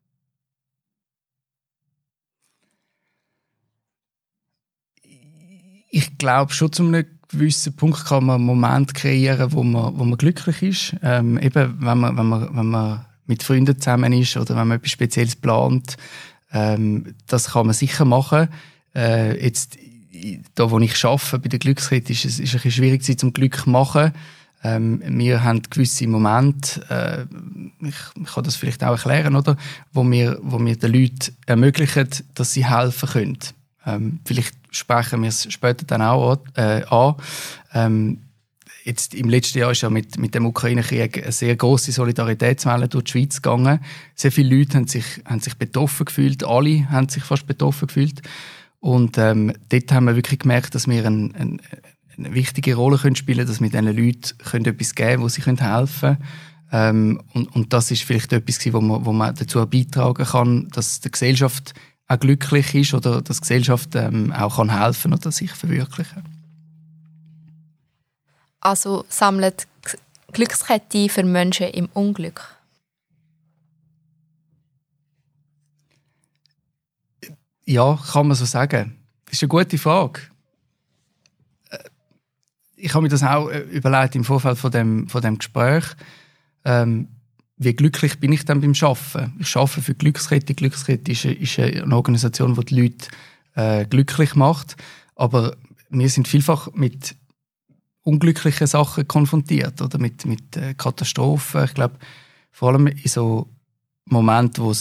Ich 5.90 6.18
glaube 6.18 6.52
schon 6.54 6.72
zu 6.72 6.84
einem 6.84 7.06
gewissen 7.34 7.76
Punkt 7.76 8.06
kann 8.06 8.26
man 8.26 8.36
einen 8.36 8.46
Moment 8.46 8.94
kreieren, 8.94 9.52
wo 9.52 9.64
man, 9.64 9.98
wo 9.98 10.04
man 10.06 10.18
glücklich 10.18 10.62
ist. 10.62 10.96
Ähm, 11.04 11.38
eben, 11.38 11.76
wenn 11.80 11.98
man, 11.98 12.18
wenn, 12.18 12.26
man, 12.28 12.56
wenn 12.56 12.66
man 12.68 13.06
mit 13.26 13.44
Freunden 13.44 13.80
zusammen 13.80 14.14
ist 14.14 14.38
oder 14.38 14.56
wenn 14.56 14.68
man 14.68 14.78
etwas 14.78 14.92
Spezielles 14.92 15.36
plant. 15.36 15.98
Ähm, 16.52 17.16
das 17.28 17.52
kann 17.52 17.66
man 17.66 17.74
sicher 17.74 18.06
machen. 18.06 18.50
Äh, 18.96 19.44
jetzt, 19.44 19.78
da 20.56 20.70
wo 20.70 20.80
ich 20.80 21.04
arbeite, 21.06 21.40
bei 21.40 21.50
der 21.50 21.60
Glückskette, 21.60 22.14
ist 22.14 22.26
es 22.26 22.40
ist 22.40 22.52
ein 22.52 22.54
bisschen 22.54 22.72
schwierig, 22.72 23.04
sie 23.04 23.18
zum 23.18 23.34
Glück 23.34 23.58
zu 23.58 23.70
machen. 23.70 24.14
Ähm, 24.64 25.02
wir 25.06 25.44
haben 25.44 25.62
gewisse 25.62 26.08
Momente, 26.08 26.82
äh, 26.90 27.86
ich, 27.86 27.96
ich 28.22 28.34
kann 28.34 28.44
das 28.46 28.56
vielleicht 28.56 28.84
auch 28.84 28.92
erklären, 28.92 29.36
oder, 29.36 29.58
wo 29.92 30.10
wir, 30.10 30.40
wo 30.42 30.64
wir 30.64 30.78
den 30.78 30.94
Leuten 30.94 31.36
ermöglichen, 31.46 32.08
dass 32.34 32.54
sie 32.54 32.66
helfen 32.66 33.10
können. 33.10 33.40
Ähm, 33.86 34.20
vielleicht 34.24 34.56
sprechen 34.76 35.22
wir 35.22 35.30
es 35.30 35.52
später 35.52 35.86
dann 35.86 36.02
auch 36.02 36.38
äh, 36.56 36.84
an. 36.86 37.16
Ähm, 37.74 38.20
jetzt 38.84 39.14
im 39.14 39.30
letzten 39.30 39.60
Jahr 39.60 39.72
ist 39.72 39.82
ja 39.82 39.90
mit, 39.90 40.18
mit 40.18 40.36
dem 40.36 40.46
Ukraine-Krieg 40.46 41.24
eine 41.24 41.32
sehr 41.32 41.56
große 41.56 41.92
Solidaritätswelle 41.92 42.88
durch 42.88 43.06
die 43.06 43.12
Schweiz 43.12 43.42
gegangen. 43.42 43.80
Sehr 44.16 44.32
viele 44.32 44.58
Leute 44.58 44.78
haben 44.78 44.88
sich, 44.88 45.06
haben 45.26 45.40
sich 45.40 45.56
betroffen 45.56 46.06
gefühlt, 46.06 46.44
alle 46.44 46.90
haben 46.90 47.10
sich 47.10 47.24
fast 47.24 47.48
betroffen 47.48 47.88
gefühlt. 47.88 48.22
Und 48.80 49.18
ähm, 49.18 49.54
dort 49.70 49.92
haben 49.92 50.06
wir 50.06 50.16
wirklich 50.16 50.40
gemerkt, 50.40 50.76
dass 50.76 50.88
wir 50.88 51.06
ein, 51.06 51.34
ein, 51.36 51.62
eine 52.18 52.34
wichtige 52.34 52.76
Rolle 52.76 52.98
können 52.98 53.16
spielen 53.16 53.48
dass 53.48 53.62
wir 53.62 53.70
diesen 53.70 53.86
Leuten 53.86 54.38
können 54.44 54.66
etwas 54.66 54.96
geben 54.96 55.10
können, 55.10 55.24
wo 55.24 55.30
sie 55.30 55.42
können 55.42 55.58
helfen 55.58 56.18
können. 56.18 56.28
Ähm, 56.74 57.22
und, 57.34 57.56
und 57.56 57.72
das 57.72 57.92
ist 57.92 58.04
vielleicht 58.04 58.34
etwas, 58.34 58.60
wo 58.74 58.82
man, 58.82 59.06
wo 59.06 59.14
man 59.14 59.36
dazu 59.36 59.66
beitragen 59.66 60.26
kann, 60.26 60.70
dass 60.70 61.00
die 61.00 61.12
Gesellschaft 61.12 61.74
auch 62.08 62.20
glücklich 62.20 62.76
ist 62.76 62.94
oder 62.94 63.22
dass 63.22 63.38
die 63.38 63.42
Gesellschaft 63.42 63.96
ähm, 63.96 64.32
auch 64.32 64.58
kann 64.58 64.70
helfen 64.70 65.14
oder 65.14 65.32
sich 65.32 65.52
verwirklichen 65.52 66.24
Also 68.60 69.06
sammelt 69.10 69.68
Glückskette 70.34 71.10
für 71.10 71.24
Menschen 71.24 71.68
im 71.68 71.88
Unglück? 71.94 72.42
Ja, 77.66 77.98
kann 78.12 78.28
man 78.28 78.36
so 78.36 78.46
sagen. 78.46 78.98
Das 79.26 79.34
ist 79.34 79.44
eine 79.44 79.48
gute 79.48 79.78
Frage. 79.78 80.22
Äh, 81.70 81.78
ich 82.76 82.94
habe 82.94 83.04
mir 83.04 83.10
das 83.10 83.24
auch 83.24 83.50
äh, 83.50 83.60
überlegt 83.60 84.16
im 84.16 84.26
Vorfeld 84.26 84.58
von 84.58 84.72
dem, 84.72 85.08
von 85.08 85.22
dem 85.22 85.38
Gespräch. 85.38 85.86
Ähm, 86.66 87.08
wie 87.58 87.74
glücklich 87.74 88.20
bin 88.20 88.32
ich 88.32 88.46
dann 88.46 88.62
beim 88.62 88.74
Arbeiten? 88.82 89.34
Ich 89.40 89.56
arbeite 89.56 89.82
für 89.82 89.94
Glückskette. 89.94 90.54
Glückskette 90.54 91.12
ist, 91.12 91.26
ist 91.26 91.60
eine 91.60 91.96
Organisation, 91.96 92.56
die 92.56 92.66
die 92.66 92.82
Leute 92.82 93.08
äh, 93.56 93.86
glücklich 93.86 94.36
macht. 94.36 94.76
Aber 95.16 95.56
wir 95.90 96.10
sind 96.10 96.28
vielfach 96.28 96.70
mit 96.74 97.16
unglücklichen 98.02 98.68
Sachen 98.68 99.08
konfrontiert 99.08 99.82
oder 99.82 99.98
mit, 99.98 100.26
mit 100.26 100.58
äh, 100.58 100.74
Katastrophen. 100.74 101.66
Ich 101.66 101.74
glaube, 101.74 101.96
vor 102.52 102.70
allem 102.70 102.88
in 102.88 103.08
so 103.08 103.50
Momenten, 104.06 104.64
wo, 104.64 104.74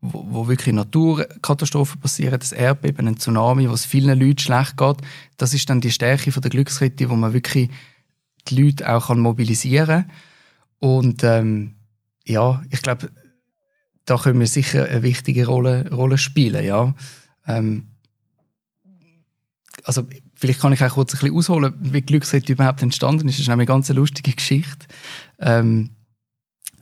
wo 0.00 0.46
wirklich 0.46 0.74
Naturkatastrophen 0.74 2.00
passieren, 2.00 2.38
das 2.38 2.52
Erdbeben, 2.52 3.08
ein 3.08 3.16
Tsunami, 3.16 3.68
wo 3.68 3.72
es 3.72 3.84
vielen 3.84 4.18
Leuten 4.18 4.38
schlecht 4.38 4.76
geht, 4.76 4.96
das 5.38 5.54
ist 5.54 5.68
dann 5.68 5.80
die 5.80 5.90
Stärke 5.90 6.30
von 6.30 6.42
der 6.42 6.50
Glückskette, 6.50 7.10
wo 7.10 7.16
man 7.16 7.32
wirklich 7.32 7.70
die 8.48 8.62
Leute 8.62 8.88
auch 8.94 9.12
mobilisieren 9.14 10.06
kann. 10.06 10.12
Und 10.78 11.24
ähm, 11.24 11.74
ja, 12.28 12.62
ich 12.70 12.82
glaube, 12.82 13.10
da 14.04 14.16
können 14.16 14.40
wir 14.40 14.46
sicher 14.46 14.86
eine 14.86 15.02
wichtige 15.02 15.46
Rolle, 15.46 15.90
Rolle 15.90 16.18
spielen, 16.18 16.64
ja. 16.64 16.94
Ähm, 17.46 17.88
also 19.84 20.06
vielleicht 20.34 20.60
kann 20.60 20.72
ich 20.72 20.82
auch 20.82 20.94
kurz 20.94 21.14
ein 21.14 21.20
bisschen 21.20 21.36
ausholen, 21.36 21.74
wie 21.80 22.02
Glücksrede 22.02 22.52
überhaupt 22.52 22.82
entstanden 22.82 23.28
ist. 23.28 23.36
Das 23.36 23.40
ist 23.40 23.48
nämlich 23.48 23.68
eine 23.68 23.76
ganz 23.76 23.88
lustige 23.88 24.32
Geschichte. 24.32 24.86
Ähm, 25.38 25.90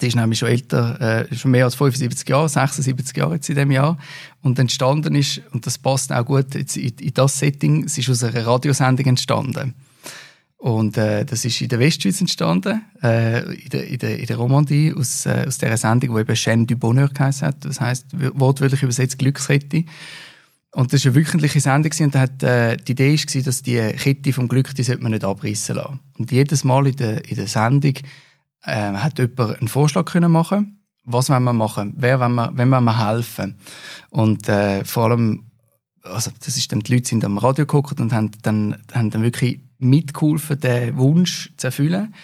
die 0.00 0.08
ist 0.08 0.16
nämlich 0.16 0.38
schon 0.38 0.48
älter, 0.48 1.00
äh, 1.00 1.34
schon 1.34 1.52
mehr 1.52 1.64
als 1.64 1.74
75 1.74 2.28
Jahre, 2.28 2.48
76 2.48 3.16
Jahre 3.16 3.34
jetzt 3.34 3.48
in 3.48 3.56
dem 3.56 3.70
Jahr. 3.70 3.96
Und 4.42 4.58
entstanden 4.58 5.14
ist, 5.14 5.40
und 5.52 5.66
das 5.66 5.78
passt 5.78 6.12
auch 6.12 6.24
gut 6.24 6.54
jetzt 6.54 6.76
in, 6.76 6.94
in 6.98 7.14
das 7.14 7.38
Setting, 7.38 7.84
es 7.84 7.96
ist 7.96 8.10
aus 8.10 8.22
einer 8.22 8.46
Radiosendung 8.46 9.06
entstanden. 9.06 9.74
Und 10.58 10.96
äh, 10.96 11.24
das 11.24 11.44
ist 11.44 11.60
in 11.60 11.68
der 11.68 11.78
Westschweiz 11.78 12.20
entstanden, 12.20 12.82
äh, 13.02 13.54
in, 13.54 13.68
der, 13.68 13.86
in, 13.86 13.98
der, 13.98 14.18
in 14.18 14.26
der 14.26 14.36
Romandie, 14.36 14.94
aus, 14.96 15.26
äh, 15.26 15.44
aus 15.46 15.58
dieser 15.58 15.76
Sendung, 15.76 16.14
die 16.14 16.20
eben 16.20 16.34
Chaîne 16.34 16.66
du 16.66 16.76
Bonheur 16.76 17.08
geheißen 17.08 17.46
hat. 17.46 17.64
Das 17.64 17.80
heisst, 17.80 18.06
wortwörtlich 18.12 18.82
übersetzt 18.82 19.18
Glücksrette. 19.18 19.84
Und 20.72 20.92
das 20.92 21.04
war 21.04 21.12
eine 21.12 21.20
wöchentliche 21.20 21.60
Sendung 21.60 21.92
und 22.00 22.14
da 22.14 22.20
hat, 22.20 22.42
äh, 22.42 22.76
die 22.76 22.92
Idee 22.92 23.16
war, 23.16 23.42
dass 23.42 23.62
die 23.62 23.76
Kette 23.76 24.32
vom 24.32 24.48
Glück, 24.48 24.74
die 24.74 24.82
sollte 24.82 25.02
man 25.02 25.12
nicht 25.12 25.24
abreißen 25.24 25.74
lassen. 25.74 26.00
Und 26.18 26.32
jedes 26.32 26.64
Mal 26.64 26.86
in 26.86 26.96
der, 26.96 27.28
in 27.28 27.36
der 27.36 27.46
Sendung 27.46 27.94
äh, 28.64 28.92
hat 28.92 29.18
jemand 29.18 29.58
einen 29.58 29.68
Vorschlag 29.68 30.06
können 30.06 30.32
machen 30.32 30.76
was 31.06 31.30
wollen 31.30 31.44
wir 31.44 31.52
machen, 31.52 31.94
wer 31.96 32.20
wollen 32.20 32.34
wir, 32.34 32.50
wem 32.54 32.70
wollen 32.72 32.84
wir 32.84 33.06
helfen. 33.08 33.56
Und 34.10 34.48
äh, 34.48 34.84
vor 34.84 35.04
allem, 35.04 35.46
also 36.02 36.30
das 36.44 36.56
ist 36.56 36.70
dann, 36.72 36.80
die 36.80 36.94
Leute 36.94 37.08
sind 37.08 37.24
am 37.24 37.38
Radio 37.38 37.64
geguckt 37.64 38.00
und 38.00 38.12
haben 38.12 38.32
dann, 38.42 38.76
haben 38.92 39.10
dann 39.10 39.22
wirklich 39.22 39.60
mitgeholfen, 39.78 40.60
den 40.60 40.96
Wunsch 40.96 41.50
zu 41.56 41.68
erfüllen. 41.68 42.14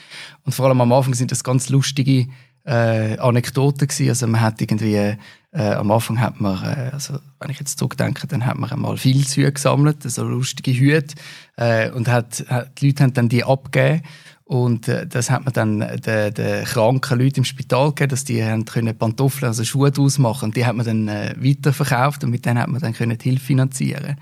Und 0.44 0.54
vor 0.54 0.66
allem 0.66 0.80
am 0.80 0.92
Anfang 0.92 1.14
sind 1.14 1.30
das 1.30 1.44
ganz 1.44 1.68
lustige 1.68 2.26
äh, 2.64 3.18
Anekdoten 3.18 3.88
gewesen. 3.88 4.08
Also 4.08 4.26
man 4.26 4.40
hat 4.40 4.60
irgendwie, 4.60 4.94
äh, 4.94 5.16
am 5.52 5.90
Anfang 5.90 6.20
hat 6.20 6.40
man, 6.40 6.62
äh, 6.62 6.90
also 6.92 7.18
wenn 7.40 7.50
ich 7.50 7.58
jetzt 7.58 7.78
zurückdenke, 7.78 8.26
dann 8.26 8.46
hat 8.46 8.56
man 8.56 8.70
einmal 8.70 8.96
viel 8.96 9.26
Züge 9.26 9.52
gesammelt, 9.52 10.02
so 10.02 10.24
lustige 10.24 10.72
Hüte, 10.72 11.14
äh, 11.56 11.90
und 11.90 12.08
hat, 12.08 12.44
hat, 12.48 12.80
die 12.80 12.88
Leute 12.88 13.04
haben 13.04 13.14
dann 13.14 13.28
die 13.28 13.44
abgegeben. 13.44 14.02
Und 14.44 14.86
äh, 14.88 15.06
das 15.06 15.30
hat 15.30 15.44
man 15.44 15.54
dann 15.54 15.80
den, 15.80 16.34
den 16.34 16.64
kranken 16.64 17.18
Leuten 17.18 17.38
im 17.38 17.44
Spital 17.44 17.88
gegeben, 17.88 18.10
dass 18.10 18.24
die 18.24 18.44
haben 18.44 18.66
können 18.66 18.96
Pantoffeln, 18.96 19.48
also 19.48 19.64
Schuhe 19.64 19.90
daraus 19.90 20.18
machen. 20.18 20.46
Und 20.46 20.56
die 20.56 20.66
hat 20.66 20.76
man 20.76 20.84
dann 20.84 21.08
äh, 21.08 21.34
weiterverkauft 21.38 22.22
und 22.22 22.30
mit 22.30 22.44
denen 22.44 22.58
hat 22.58 22.68
man 22.68 22.80
dann 22.80 22.92
können 22.92 23.16
die 23.16 23.30
Hilfe 23.30 23.46
finanzieren. 23.46 24.16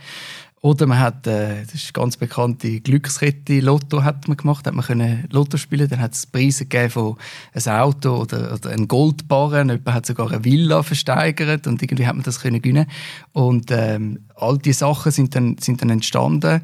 Oder 0.62 0.86
man 0.86 0.98
hat, 0.98 1.26
äh, 1.26 1.62
das 1.62 1.74
ist 1.74 1.94
ganz 1.94 2.18
bekannte 2.18 2.80
Glückskette, 2.80 3.60
Lotto 3.60 4.04
hat 4.04 4.28
man 4.28 4.36
gemacht, 4.36 4.66
hat 4.66 4.74
man 4.74 4.84
können 4.84 5.26
Lotto 5.30 5.56
spielen, 5.56 5.88
dann 5.88 6.00
hat 6.00 6.12
es 6.12 6.26
Preise 6.26 6.66
gegeben 6.66 6.90
von 6.90 7.16
ein 7.54 7.68
Auto 7.80 8.16
oder, 8.16 8.52
oder 8.52 8.68
ein 8.68 8.86
Goldbarren, 8.86 9.70
jemand 9.70 9.92
hat 9.94 10.04
sogar 10.04 10.30
eine 10.30 10.44
Villa 10.44 10.82
versteigert 10.82 11.66
und 11.66 11.82
irgendwie 11.82 12.06
hat 12.06 12.14
man 12.14 12.24
das 12.24 12.40
können 12.40 12.60
gewinnen. 12.60 12.86
Und 13.32 13.70
ähm, 13.70 14.26
all 14.34 14.58
diese 14.58 14.80
Sachen 14.80 15.12
sind 15.12 15.34
dann, 15.34 15.56
sind 15.56 15.80
dann 15.80 15.88
entstanden. 15.88 16.60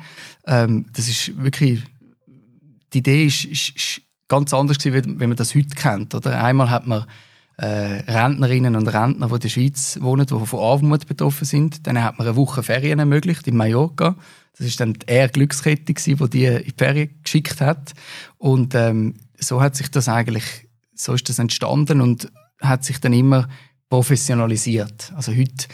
Ähm, 0.46 0.84
das 0.92 1.08
ist 1.08 1.42
wirklich, 1.42 1.82
die 2.92 2.98
Idee 2.98 3.24
ist, 3.24 3.46
ist, 3.46 3.76
ist 3.76 4.02
ganz 4.28 4.52
anders 4.52 4.76
gewesen, 4.76 5.18
wie 5.18 5.26
man 5.26 5.36
das 5.36 5.54
heute 5.54 5.74
kennt. 5.74 6.14
Oder? 6.14 6.44
Einmal 6.44 6.68
hat 6.68 6.86
man 6.86 7.06
äh, 7.58 8.02
Rentnerinnen 8.10 8.76
und 8.76 8.88
Rentner, 8.88 9.28
die 9.28 9.34
in 9.34 9.40
der 9.40 9.48
Schweiz 9.48 9.98
wohnen, 10.00 10.26
die 10.26 10.46
von 10.46 10.60
Armut 10.60 11.06
betroffen 11.06 11.44
sind. 11.44 11.86
Dann 11.86 12.02
hat 12.02 12.18
man 12.18 12.26
eine 12.26 12.36
Woche 12.36 12.62
Ferien 12.62 12.98
ermöglicht 12.98 13.46
in 13.46 13.56
Mallorca. 13.56 14.16
Das 14.58 14.66
ist 14.66 14.80
dann 14.80 14.94
eher 15.06 15.28
Glückskette, 15.28 15.92
gewesen, 15.92 16.16
die 16.16 16.30
die 16.30 16.44
in 16.44 16.64
die 16.64 16.74
Ferien 16.76 17.10
geschickt 17.22 17.60
hat. 17.60 17.94
Und 18.38 18.74
ähm, 18.74 19.14
so 19.38 19.60
hat 19.60 19.76
sich 19.76 19.90
das 19.90 20.08
eigentlich, 20.08 20.44
so 20.94 21.14
ist 21.14 21.28
das 21.28 21.38
entstanden 21.38 22.00
und 22.00 22.30
hat 22.60 22.84
sich 22.84 23.00
dann 23.00 23.12
immer 23.12 23.48
professionalisiert. 23.88 25.12
Also 25.14 25.32
heute 25.32 25.66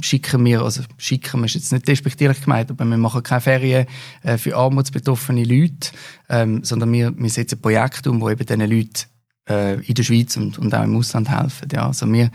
schicken 0.00 0.44
wir, 0.44 0.62
also 0.62 0.82
schicken 0.96 1.40
wir 1.40 1.46
ist 1.46 1.54
jetzt 1.54 1.72
nicht 1.72 1.88
despektierlich 1.88 2.42
gemeint, 2.42 2.70
aber 2.70 2.84
wir 2.84 2.96
machen 2.98 3.22
keine 3.22 3.40
Ferien 3.40 3.86
äh, 4.22 4.38
für 4.38 4.56
armutsbetroffene 4.56 5.44
Leute, 5.44 5.90
ähm, 6.28 6.62
sondern 6.62 6.92
wir, 6.92 7.12
wir 7.16 7.30
setzen 7.30 7.60
Projekte 7.60 8.10
um, 8.10 8.20
wo 8.20 8.30
eben 8.30 8.44
diesen 8.44 8.60
Leuten 8.60 9.06
äh, 9.48 9.74
in 9.80 9.94
der 9.94 10.02
Schweiz 10.02 10.36
und, 10.36 10.58
und 10.58 10.74
auch 10.74 10.84
im 10.84 10.96
Ausland 10.96 11.28
helfen. 11.28 11.68
Ja, 11.72 11.86
also 11.86 12.10
wir 12.12 12.30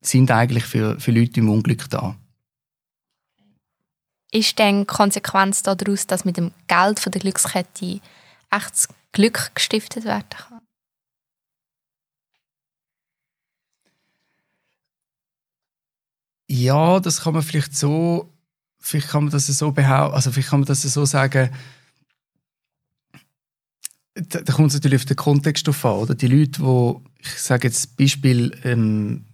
sind 0.00 0.30
eigentlich 0.30 0.64
für, 0.64 0.98
für 1.00 1.12
Leute 1.12 1.40
im 1.40 1.48
Unglück 1.48 1.88
da. 1.90 2.16
Ist 4.30 4.58
denn 4.58 4.80
die 4.80 4.86
Konsequenz 4.86 5.62
daraus, 5.62 6.06
dass 6.06 6.24
mit 6.24 6.36
dem 6.36 6.52
Geld 6.66 6.98
von 6.98 7.12
der 7.12 7.20
Glückskette 7.20 8.00
echtes 8.50 8.88
Glück 9.12 9.52
gestiftet 9.54 10.04
werden 10.04 10.28
kann? 10.30 10.60
Ja, 16.48 17.00
das 17.00 17.22
kann 17.22 17.34
man 17.34 17.42
vielleicht 17.42 17.76
so, 17.76 18.28
vielleicht 18.78 19.08
kann 19.08 19.24
man 19.24 19.32
das 19.32 19.46
so 19.46 19.72
behaupten, 19.72 20.14
also 20.14 20.30
vielleicht 20.30 20.50
kann 20.50 20.60
man 20.60 20.66
das 20.66 20.82
so 20.82 21.04
sagen, 21.04 21.50
da, 24.14 24.40
da 24.40 24.52
kommt 24.52 24.68
es 24.68 24.74
natürlich 24.74 25.00
auf 25.00 25.04
den 25.04 25.16
Kontext 25.16 25.66
drauf 25.66 25.84
an. 25.84 25.92
Oder? 25.92 26.14
Die 26.14 26.28
Leute, 26.28 26.62
die, 26.62 26.94
ich 27.20 27.38
sage 27.38 27.68
jetzt 27.68 27.96
Beispiel, 27.96 28.56
ähm, 28.64 29.24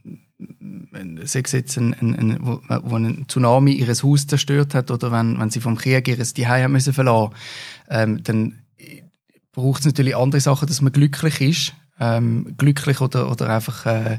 sei 1.25 1.41
es 1.45 1.53
jetzt 1.53 1.77
ein, 1.77 1.95
ein, 1.95 2.15
ein, 2.15 2.39
wo, 2.41 2.61
wo 2.85 2.97
ein 2.97 3.27
Tsunami 3.29 3.73
ihr 3.73 3.89
Haus 3.89 4.27
zerstört 4.27 4.75
hat 4.75 4.91
oder 4.91 5.13
wenn, 5.13 5.39
wenn 5.39 5.51
sie 5.51 5.61
vom 5.61 5.77
Krieg 5.77 6.09
ihr 6.09 6.23
Zuhause 6.23 6.69
müssen 6.69 6.95
verlassen, 6.95 7.35
ähm, 7.91 8.23
dann 8.23 8.59
braucht 9.53 9.81
es 9.81 9.87
natürlich 9.87 10.17
andere 10.17 10.41
Sachen, 10.41 10.69
dass 10.69 10.81
man 10.81 10.93
glücklich 10.93 11.41
ist, 11.41 11.75
ähm, 11.99 12.55
glücklich 12.57 13.01
oder, 13.01 13.31
oder 13.31 13.51
einfach 13.51 13.85
äh, 13.85 14.19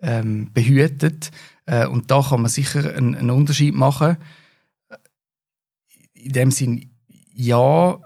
ähm, 0.00 0.50
behütet. 0.52 1.30
Äh, 1.64 1.86
und 1.86 2.10
da 2.10 2.22
kann 2.22 2.42
man 2.42 2.50
sicher 2.50 2.94
einen, 2.94 3.14
einen 3.14 3.30
Unterschied 3.30 3.74
machen. 3.74 4.16
In 6.14 6.32
dem 6.32 6.50
Sinn, 6.50 6.90
ja, 7.34 7.98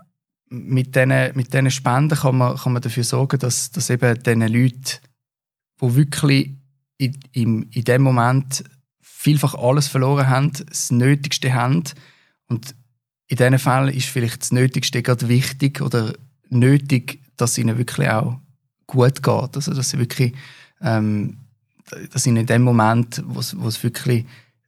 mit 0.50 0.96
diesen 0.96 1.34
mit 1.34 1.52
diesen 1.54 1.70
Spenden 1.70 2.18
kann 2.18 2.36
man, 2.36 2.56
kann 2.56 2.72
man 2.72 2.82
dafür 2.82 3.04
sorgen, 3.04 3.38
dass, 3.38 3.70
dass 3.70 3.88
eben 3.88 4.22
diesen 4.22 4.42
Leuten, 4.42 4.98
die 5.80 5.94
wirklich 5.94 6.54
in, 6.98 7.18
in, 7.32 7.62
in 7.70 7.84
dem 7.84 8.02
Moment 8.02 8.64
vielfach 9.00 9.54
alles 9.54 9.88
verloren 9.88 10.28
haben, 10.28 10.52
das 10.68 10.90
Nötigste 10.90 11.54
haben. 11.54 11.84
Und 12.46 12.74
in 13.28 13.36
diesen 13.36 13.58
Fällen 13.58 13.94
ist 13.94 14.08
vielleicht 14.08 14.42
das 14.42 14.52
Nötigste 14.52 15.02
gerade 15.02 15.28
wichtig 15.28 15.80
oder 15.80 16.14
nötig, 16.48 17.20
dass 17.36 17.52
es 17.52 17.58
ihnen 17.58 17.78
wirklich 17.78 18.10
auch 18.10 18.38
gut 18.86 19.22
geht. 19.22 19.56
Also, 19.56 19.72
dass 19.72 19.90
sie 19.90 19.98
wirklich, 19.98 20.34
ähm, 20.80 21.38
dass 22.10 22.26
ihnen 22.26 22.38
in 22.38 22.46
dem 22.46 22.62
Moment, 22.62 23.22
wo 23.24 23.38
es 23.38 23.82
wirklich 23.82 24.26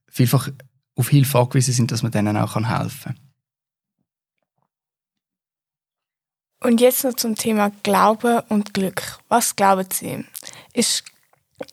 vielfach 0.09 0.49
auf 0.95 1.09
Hilfe 1.09 1.39
angewiesen 1.39 1.75
sind, 1.75 1.91
dass 1.91 2.03
man 2.03 2.13
denen 2.13 2.37
auch 2.37 2.55
helfen 2.55 3.15
kann. 3.15 3.32
Und 6.63 6.81
jetzt 6.81 7.03
noch 7.03 7.15
zum 7.15 7.35
Thema 7.35 7.71
Glaube 7.83 8.45
und 8.49 8.73
Glück. 8.73 9.19
Was 9.29 9.57
glauben 9.57 9.89
Sie? 9.93 10.25
Ist, 10.73 11.05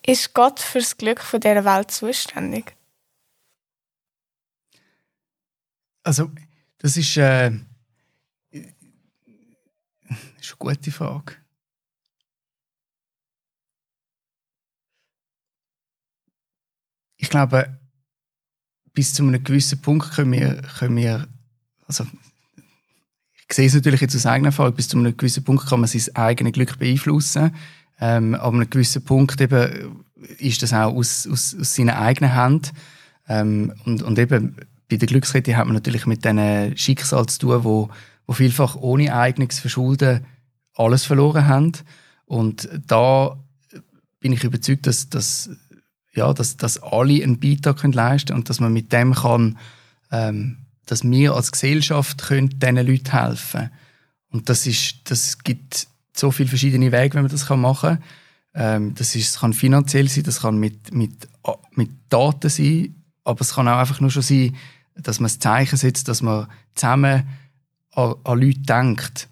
ist 0.04 0.34
Gott 0.34 0.60
fürs 0.60 0.98
Glück 0.98 1.22
von 1.22 1.40
dieser 1.40 1.64
Welt 1.64 1.92
zuständig? 1.92 2.76
Also, 6.02 6.32
das 6.80 6.98
ist, 6.98 7.18
äh, 7.18 7.52
ist 8.52 8.66
eine 10.50 10.58
gute 10.58 10.92
Frage. 10.92 11.36
Ich 17.18 17.30
glaube, 17.30 17.78
bis 18.94 19.14
zu 19.14 19.22
einem 19.22 19.44
gewissen 19.44 19.82
Punkt 19.82 20.14
können 20.14 20.32
wir, 20.32 20.64
können 20.64 20.96
wir 20.96 21.28
also 21.86 22.08
ich 23.50 23.56
sehe 23.56 23.66
es 23.66 23.74
natürlich 23.74 24.02
jetzt 24.02 24.16
aus 24.16 24.28
eigener 24.28 24.50
Erfahrung, 24.50 24.76
bis 24.76 24.90
zu 24.90 24.98
einem 24.98 25.18
gewissen 25.18 25.44
Punkt 25.44 25.66
kann 25.66 25.80
man 25.80 25.88
sein 25.88 26.16
eigenes 26.16 26.54
Glück 26.54 26.78
beeinflussen. 26.78 27.52
Ähm, 28.00 28.36
aber 28.36 28.50
an 28.50 28.56
einem 28.62 28.70
gewissen 28.70 29.04
Punkt 29.04 29.42
eben 29.42 30.04
ist 30.38 30.62
das 30.62 30.72
auch 30.72 30.94
aus, 30.94 31.28
aus, 31.28 31.56
aus 31.60 31.76
seiner 31.76 32.00
eigenen 32.00 32.36
Hand. 32.36 32.74
Ähm, 33.28 33.74
und, 33.86 34.04
und 34.04 34.20
eben 34.20 34.56
bei 34.88 34.98
der 34.98 35.08
Glückskette 35.08 35.58
hat 35.58 35.66
man 35.66 35.74
natürlich 35.74 36.06
mit 36.06 36.24
diesen 36.24 36.78
Schicksal 36.78 37.26
zu 37.26 37.40
tun, 37.40 37.64
wo, 37.64 37.90
wo 38.28 38.34
vielfach 38.34 38.76
ohne 38.76 39.16
eigenes 39.16 39.60
Verschulden 39.60 40.26
alles 40.76 41.06
verloren 41.06 41.48
haben. 41.48 41.72
Und 42.26 42.70
da 42.86 43.36
bin 44.20 44.32
ich 44.32 44.44
überzeugt, 44.44 44.86
dass, 44.86 45.10
dass, 45.10 45.50
ja, 46.14 46.34
dass, 46.34 46.56
dass 46.58 46.82
alle 46.84 47.24
einen 47.24 47.40
Beitrag 47.40 47.82
leisten 47.84 48.28
können 48.28 48.40
und 48.42 48.50
dass 48.50 48.60
man 48.60 48.74
mit 48.74 48.94
dem 48.94 49.16
kann 49.16 49.58
ähm, 50.12 50.58
dass 50.90 51.04
wir 51.04 51.36
als 51.36 51.52
Gesellschaft 51.52 52.24
können 52.24 52.50
diesen 52.50 52.76
Leuten 52.76 53.12
helfen 53.12 53.60
können. 53.60 53.72
Und 54.32 54.50
das, 54.50 54.66
ist, 54.66 54.96
das 55.06 55.38
gibt 55.40 55.88
so 56.14 56.32
viele 56.32 56.50
verschiedene 56.50 56.92
Wege, 56.92 57.16
wenn 57.16 57.24
man 57.24 57.32
das 57.32 57.50
machen 57.50 58.00
kann. 58.00 58.04
Ähm, 58.56 58.96
das, 58.96 59.16
ist, 59.16 59.34
das 59.34 59.42
kann 59.42 59.54
finanziell 59.54 60.10
sein, 60.10 60.24
das 60.24 60.42
kann 60.42 60.58
mit, 60.58 60.94
mit, 60.94 61.28
mit 61.72 61.92
Daten 62.10 62.50
sein, 62.50 62.96
aber 63.24 63.42
es 63.42 63.54
kann 63.54 63.68
auch 63.68 63.78
einfach 63.78 64.00
nur 64.00 64.10
schon 64.10 64.24
sein, 64.24 64.56
dass 64.96 65.20
man 65.20 65.28
das 65.28 65.40
Zeichen 65.40 65.78
setzt, 65.78 66.08
dass 66.08 66.22
man 66.22 66.48
zusammen 66.74 67.28
an, 67.92 68.16
an 68.24 68.40
Leute 68.40 68.60
denkt. 68.60 69.28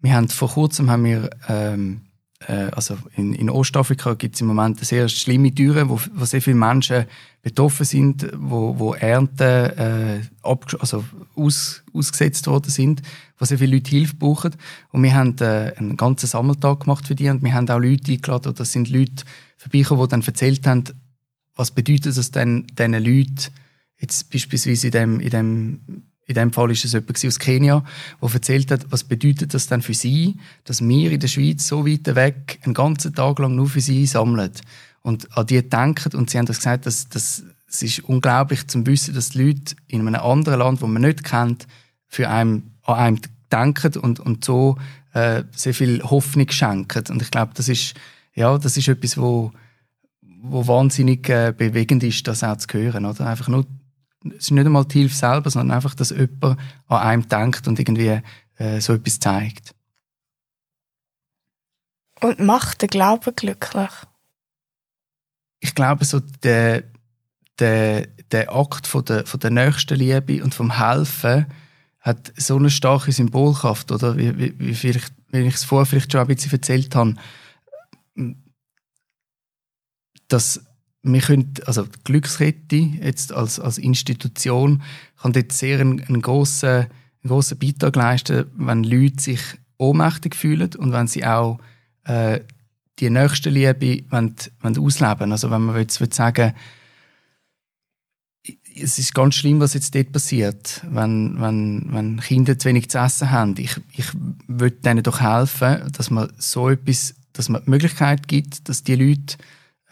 Wir 0.00 0.14
haben 0.14 0.28
vor 0.28 0.50
kurzem 0.50 0.90
haben 0.90 1.04
wir 1.04 1.30
ähm, 1.48 2.02
äh, 2.04 2.11
also 2.46 2.96
in, 3.16 3.34
in 3.34 3.50
Ostafrika 3.50 4.14
gibt 4.14 4.34
es 4.34 4.40
im 4.40 4.46
Moment 4.46 4.78
eine 4.78 4.86
sehr 4.86 5.08
schlimme 5.08 5.54
Türe, 5.54 5.88
wo, 5.88 6.00
wo 6.14 6.24
sehr 6.24 6.42
viele 6.42 6.56
Menschen 6.56 7.06
betroffen 7.42 7.84
sind, 7.84 8.28
wo, 8.36 8.78
wo 8.78 8.94
Ernten 8.94 9.42
äh, 9.42 10.20
also 10.42 11.04
aus, 11.34 11.82
ausgesetzt 11.92 12.46
worden 12.46 12.70
sind, 12.70 13.02
wo 13.38 13.44
sehr 13.44 13.58
viele 13.58 13.74
Leute 13.76 13.90
Hilfe 13.90 14.16
brauchen. 14.16 14.54
Und 14.90 15.02
wir 15.02 15.14
haben 15.14 15.36
äh, 15.40 15.72
einen 15.76 15.96
ganzen 15.96 16.26
Sammeltag 16.26 16.80
gemacht 16.80 17.06
für 17.06 17.14
die 17.14 17.28
und 17.28 17.42
wir 17.42 17.52
haben 17.52 17.68
auch 17.68 17.78
Leute 17.78 18.12
eingeladen, 18.12 18.54
das 18.56 18.72
sind 18.72 18.88
Leute 18.90 19.24
vorbeigekommen, 19.56 20.04
die 20.04 20.10
dann 20.10 20.22
erzählt 20.22 20.66
haben, 20.66 20.84
was 21.54 21.70
bedeutet 21.70 22.16
das 22.16 22.30
denn 22.30 22.66
diesen 22.78 22.92
Leuten, 22.92 23.52
jetzt 23.98 24.30
beispielsweise 24.30 24.86
in 24.86 24.92
dem, 24.92 25.20
in 25.20 25.30
dem 25.30 25.80
in 26.32 26.36
dem 26.36 26.52
Fall 26.52 26.70
ist 26.70 26.84
es 26.84 26.92
jemand 26.92 27.24
aus 27.24 27.38
Kenia, 27.38 27.84
der 28.20 28.34
erzählt 28.34 28.70
hat, 28.70 28.86
was 28.90 29.04
bedeutet 29.04 29.54
das 29.54 29.66
denn 29.66 29.82
für 29.82 29.94
sie, 29.94 30.36
dass 30.64 30.80
wir 30.80 31.12
in 31.12 31.20
der 31.20 31.28
Schweiz 31.28 31.66
so 31.66 31.86
weit 31.86 32.14
weg 32.14 32.58
einen 32.62 32.74
ganzen 32.74 33.14
Tag 33.14 33.38
lang 33.38 33.54
nur 33.54 33.68
für 33.68 33.80
sie 33.80 34.06
sammeln 34.06 34.52
und 35.02 35.36
an 35.36 35.46
die 35.46 35.68
denken 35.68 36.16
und 36.16 36.30
sie 36.30 36.38
haben 36.38 36.46
das 36.46 36.58
gesagt, 36.58 36.86
dass, 36.86 37.08
dass 37.08 37.44
es 37.68 37.82
ist 37.82 38.00
unglaublich 38.00 38.66
zu 38.66 38.84
wissen, 38.86 39.14
dass 39.14 39.30
die 39.30 39.42
Leute 39.42 39.74
in 39.88 40.06
einem 40.06 40.20
anderen 40.20 40.58
Land, 40.58 40.82
wo 40.82 40.86
man 40.86 41.02
nicht 41.02 41.24
kennt, 41.24 41.66
für 42.06 42.28
einen, 42.28 42.74
an 42.84 42.96
einem 42.96 43.20
denken 43.50 43.96
und, 43.98 44.20
und 44.20 44.44
so 44.44 44.76
äh, 45.14 45.44
sehr 45.52 45.74
viel 45.74 46.02
Hoffnung 46.02 46.50
schenken. 46.50 47.04
Und 47.08 47.22
ich 47.22 47.30
glaube, 47.30 47.52
das 47.54 47.68
ist, 47.68 47.94
ja, 48.34 48.56
das 48.58 48.76
ist 48.76 48.88
etwas, 48.88 49.16
wo, 49.16 49.52
wo 50.42 50.66
wahnsinnig 50.66 51.28
äh, 51.28 51.54
bewegend 51.56 52.02
ist, 52.02 52.26
das 52.28 52.44
auch 52.44 52.56
zu 52.56 52.68
hören. 52.74 53.06
Oder? 53.06 53.26
Einfach 53.26 53.48
nur, 53.48 53.66
es 54.24 54.44
ist 54.44 54.50
nicht 54.50 54.66
einmal 54.66 54.84
die 54.84 55.00
Hilfe 55.00 55.14
selber, 55.14 55.50
sondern 55.50 55.76
einfach, 55.76 55.94
dass 55.94 56.10
jemand 56.10 56.58
an 56.88 56.98
einem 56.98 57.28
denkt 57.28 57.66
und 57.66 57.78
irgendwie 57.78 58.20
äh, 58.56 58.80
so 58.80 58.94
etwas 58.94 59.20
zeigt. 59.20 59.74
Und 62.20 62.38
macht 62.38 62.82
den 62.82 62.88
Glauben 62.88 63.34
glücklich? 63.34 63.90
Ich 65.60 65.74
glaube, 65.74 66.04
so 66.04 66.20
der, 66.20 66.84
der, 67.58 68.06
der 68.30 68.54
Akt 68.54 68.86
von 68.86 69.04
der, 69.04 69.26
von 69.26 69.40
der 69.40 69.50
Nächstenliebe 69.50 70.42
und 70.42 70.54
vom 70.54 70.78
Helfen 70.78 71.46
hat 72.00 72.32
so 72.36 72.56
eine 72.56 72.70
starke 72.70 73.12
Symbolkraft, 73.12 73.92
oder? 73.92 74.16
Wie, 74.16 74.36
wie, 74.38 74.58
wie, 74.58 74.74
vielleicht, 74.74 75.12
wie 75.28 75.38
ich 75.38 75.54
es 75.54 75.64
vorher 75.64 75.86
vielleicht 75.86 76.12
schon 76.12 76.20
ein 76.20 76.26
bisschen 76.26 76.52
erzählt 76.52 76.94
habe, 76.94 77.14
dass 80.28 80.64
wir 81.02 81.20
können, 81.20 81.54
also 81.66 81.82
die 81.82 81.98
Glückskette 82.04 82.76
jetzt 82.76 83.32
als, 83.32 83.58
als 83.58 83.78
Institution 83.78 84.82
kann 85.20 85.32
dort 85.32 85.52
sehr 85.52 85.80
einen, 85.80 86.02
einen 86.04 86.22
grossen, 86.22 86.68
einen 86.68 86.88
grossen 87.26 87.58
Beitrag 87.58 87.96
leisten, 87.96 88.46
wenn 88.56 88.84
Leute 88.84 89.20
sich 89.20 89.40
ohnmächtig 89.78 90.36
fühlen 90.36 90.70
und 90.76 90.92
wenn 90.92 91.08
sie 91.08 91.24
auch 91.24 91.58
äh, 92.04 92.40
die 93.00 93.10
nächste 93.10 93.50
Liebe 93.50 94.04
wollen, 94.10 94.36
wollen 94.60 94.78
ausleben 94.78 95.32
Also 95.32 95.50
wenn 95.50 95.62
man 95.62 95.76
jetzt 95.76 96.00
will 96.00 96.12
sagen 96.12 96.54
es 98.74 98.98
ist 98.98 99.14
ganz 99.14 99.34
schlimm, 99.34 99.60
was 99.60 99.74
jetzt 99.74 99.94
dort 99.94 100.12
passiert, 100.12 100.80
wenn, 100.88 101.40
wenn, 101.40 101.88
wenn 101.90 102.20
Kinder 102.20 102.58
zu 102.58 102.68
wenig 102.68 102.88
zu 102.88 102.98
essen 102.98 103.30
haben. 103.30 103.54
Ich, 103.58 103.76
ich 103.92 104.06
würde 104.46 104.76
denen 104.76 105.02
doch 105.02 105.20
helfen, 105.20 105.92
dass 105.92 106.10
man 106.10 106.32
so 106.38 106.70
etwas, 106.70 107.14
dass 107.32 107.48
man 107.48 107.62
die 107.64 107.70
Möglichkeit 107.70 108.28
gibt, 108.28 108.68
dass 108.68 108.82
die 108.82 108.94
Leute 108.94 109.36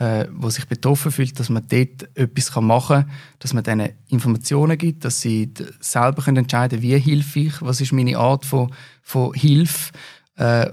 äh, 0.01 0.27
wo 0.33 0.49
sich 0.49 0.67
betroffen 0.67 1.13
fühlt, 1.13 1.39
dass 1.39 1.51
man 1.51 1.67
dort 1.69 2.09
etwas 2.17 2.57
machen 2.57 3.03
kann, 3.03 3.11
dass 3.39 3.53
man 3.53 3.63
denen 3.63 3.91
Informationen 4.09 4.79
gibt, 4.79 5.05
dass 5.05 5.21
sie 5.21 5.53
selber 5.79 6.23
können 6.23 6.39
entscheiden 6.39 6.81
wie 6.81 6.99
hilfe 6.99 7.41
ich, 7.41 7.61
was 7.61 7.83
ist 7.83 7.93
meine 7.93 8.17
Art 8.17 8.47
von, 8.47 8.73
von 9.03 9.35
Hilfe 9.35 9.93
äh, 10.37 10.71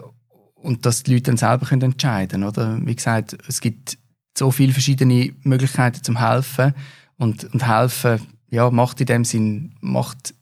und 0.55 0.86
dass 0.86 1.03
die 1.03 1.12
Leute 1.13 1.24
dann 1.24 1.38
selber 1.38 1.65
können 1.65 1.81
entscheiden 1.81 2.46
oder 2.46 2.79
Wie 2.86 2.96
gesagt, 2.96 3.38
es 3.50 3.60
gibt 3.60 3.98
so 4.38 4.50
viele 4.50 4.72
verschiedene 4.72 5.34
Möglichkeiten 5.43 6.03
zum 6.03 6.25
Helfen 6.25 6.74
und, 7.17 7.43
und 7.53 7.67
helfen 7.67 8.22
ja, 8.50 8.69
macht 8.72 9.01
in 9.01 9.07
dem 9.07 9.25
Sinn 9.25 9.75
macht 9.81 10.34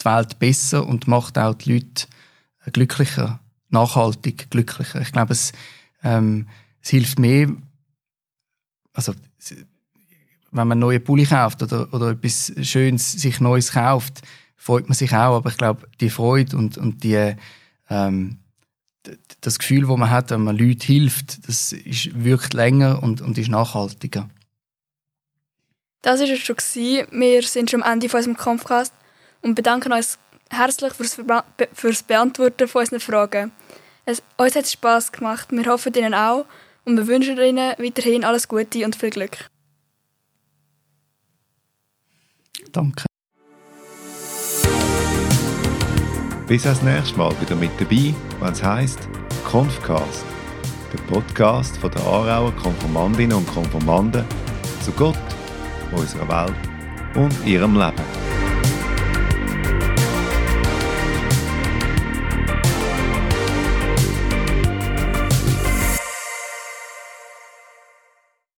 die 0.00 0.04
Welt 0.06 0.38
besser 0.38 0.86
und 0.86 1.06
macht 1.06 1.36
auch 1.36 1.52
die 1.52 1.74
Leute 1.74 2.06
glücklicher, 2.72 3.40
nachhaltig 3.68 4.50
glücklicher. 4.50 5.02
Ich 5.02 5.12
glaube, 5.12 5.34
es, 5.34 5.52
ähm, 6.02 6.46
es 6.80 6.88
hilft 6.88 7.18
mehr, 7.18 7.48
also 8.96 9.12
wenn 10.52 10.68
man 10.68 10.78
neue 10.78 11.00
Pulli 11.00 11.26
kauft 11.26 11.62
oder, 11.62 11.92
oder 11.92 12.10
etwas 12.10 12.52
Schönes 12.62 13.12
sich 13.12 13.40
Neues 13.40 13.72
kauft, 13.72 14.22
freut 14.56 14.88
man 14.88 14.94
sich 14.94 15.12
auch. 15.12 15.36
Aber 15.36 15.50
ich 15.50 15.58
glaube, 15.58 15.86
die 16.00 16.10
Freude 16.10 16.56
und, 16.56 16.78
und 16.78 17.04
die, 17.04 17.36
ähm, 17.90 18.38
das 19.42 19.58
Gefühl, 19.58 19.86
das 19.86 19.96
man 19.96 20.10
hat, 20.10 20.30
wenn 20.30 20.42
man 20.42 20.56
Leuten 20.56 20.82
hilft, 20.82 21.46
das 21.46 21.72
ist, 21.72 22.24
wirkt 22.24 22.54
länger 22.54 23.02
und, 23.02 23.20
und 23.20 23.36
ist 23.38 23.50
nachhaltiger. 23.50 24.28
Das 26.02 26.20
war 26.20 26.28
es 26.28 26.40
schon. 26.40 26.56
Wir 27.10 27.42
sind 27.42 27.70
schon 27.70 27.82
am 27.82 27.92
Ende 27.92 28.08
von 28.08 28.18
unserem 28.18 28.36
Kampfcast 28.36 28.94
und 29.42 29.54
bedanken 29.54 29.92
uns 29.92 30.18
herzlich 30.50 30.94
fürs, 30.94 31.20
fürs 31.72 32.02
Beantworten 32.02 32.66
von 32.68 32.80
unseren 32.80 33.00
Fragen. 33.00 33.52
Es, 34.06 34.22
uns 34.36 34.54
hat 34.54 34.64
es 34.64 34.72
Spass 34.72 35.12
gemacht. 35.12 35.48
Wir 35.50 35.66
hoffen 35.66 35.92
Ihnen 35.94 36.14
auch 36.14 36.46
und 36.86 36.96
wir 36.96 37.06
wünschen 37.06 37.38
Ihnen 37.38 37.74
weiterhin 37.78 38.24
alles 38.24 38.48
Gute 38.48 38.84
und 38.84 38.96
viel 38.96 39.10
Glück. 39.10 39.50
Danke. 42.72 43.04
Bis 46.46 46.62
das 46.62 46.80
nächste 46.82 47.18
Mal 47.18 47.34
wieder 47.40 47.56
mit 47.56 47.72
dabei, 47.80 48.14
wenn 48.40 48.52
es 48.52 48.62
heisst 48.62 49.08
Konfcast, 49.44 50.24
der 50.92 51.02
Podcast 51.12 51.76
von 51.78 51.90
der 51.90 52.02
Aarauer 52.02 52.54
Konformandinnen 52.54 53.36
und 53.36 53.46
Konformanden 53.48 54.24
zu 54.84 54.92
Gott, 54.92 55.18
unserer 55.92 56.28
Welt 56.28 56.56
und 57.16 57.34
ihrem 57.44 57.74
Leben. 57.74 58.25